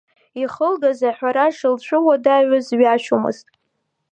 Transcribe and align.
Илхылгаз 0.41 0.99
аҳәара 1.09 1.47
шылцәуадаҩыз 1.57 2.67
ҩашьомызт. 2.79 3.47